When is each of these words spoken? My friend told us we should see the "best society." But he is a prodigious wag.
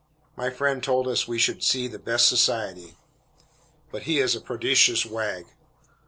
My 0.35 0.49
friend 0.49 0.81
told 0.81 1.07
us 1.07 1.27
we 1.27 1.37
should 1.37 1.63
see 1.63 1.87
the 1.87 1.99
"best 1.99 2.27
society." 2.27 2.95
But 3.91 4.01
he 4.09 4.17
is 4.17 4.35
a 4.35 4.41
prodigious 4.41 5.05
wag. 5.05 5.45